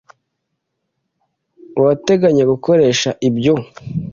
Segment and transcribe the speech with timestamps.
[1.79, 3.55] Urateganya gukoresha ibyo?